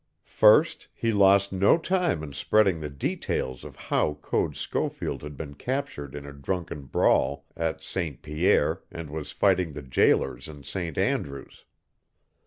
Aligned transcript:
First 0.25 0.87
he 0.95 1.11
lost 1.13 1.53
no 1.53 1.77
time 1.77 2.23
in 2.23 2.33
spreading 2.33 2.79
the 2.79 2.89
details 2.89 3.63
of 3.63 3.75
how 3.75 4.15
Code 4.15 4.55
Schofield 4.55 5.21
had 5.21 5.37
been 5.37 5.53
captured 5.53 6.15
in 6.15 6.25
a 6.25 6.33
drunken 6.33 6.85
brawl 6.85 7.45
at 7.55 7.83
St. 7.83 8.19
Pierre 8.23 8.81
and 8.91 9.11
was 9.11 9.29
fighting 9.31 9.73
the 9.73 9.83
jailers 9.83 10.47
in 10.47 10.63
St. 10.63 10.97
Andrew's. 10.97 11.65